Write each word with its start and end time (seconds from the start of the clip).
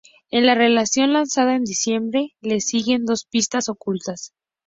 En 0.31 0.47
la 0.47 0.55
reedición 0.55 1.13
lanzada 1.13 1.55
en 1.55 1.63
diciembre, 1.63 2.33
le 2.41 2.59
siguen 2.59 3.05
dos 3.05 3.25
pistas 3.27 3.69
ocultas. 3.69 4.33